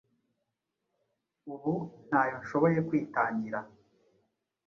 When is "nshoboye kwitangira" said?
2.41-3.59